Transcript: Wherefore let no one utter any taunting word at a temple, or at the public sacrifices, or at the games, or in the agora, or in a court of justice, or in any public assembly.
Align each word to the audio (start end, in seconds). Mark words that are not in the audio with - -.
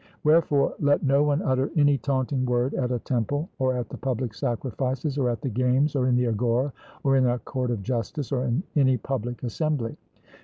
Wherefore 0.23 0.73
let 0.79 1.03
no 1.03 1.21
one 1.21 1.43
utter 1.43 1.69
any 1.75 1.99
taunting 1.99 2.43
word 2.43 2.73
at 2.73 2.91
a 2.91 2.97
temple, 2.97 3.49
or 3.59 3.75
at 3.77 3.89
the 3.89 3.97
public 3.99 4.33
sacrifices, 4.33 5.15
or 5.15 5.29
at 5.29 5.41
the 5.41 5.49
games, 5.49 5.95
or 5.95 6.07
in 6.07 6.15
the 6.15 6.25
agora, 6.25 6.73
or 7.03 7.17
in 7.17 7.27
a 7.27 7.37
court 7.37 7.69
of 7.69 7.83
justice, 7.83 8.31
or 8.31 8.43
in 8.45 8.63
any 8.75 8.97
public 8.97 9.43
assembly. 9.43 9.95